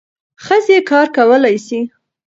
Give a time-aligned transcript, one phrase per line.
[0.43, 1.79] ښځې کار کولای سي.